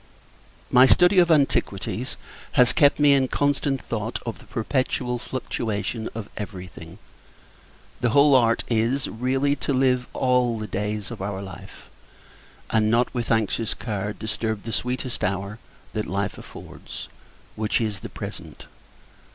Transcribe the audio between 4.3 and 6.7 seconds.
the perpetual fluctuation of every